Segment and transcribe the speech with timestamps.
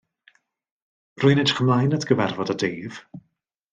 [1.23, 3.23] Rwy'n edrych ymlaen at gyfarfod â Dave.